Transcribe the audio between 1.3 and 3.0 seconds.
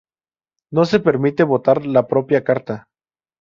votar la propia carta.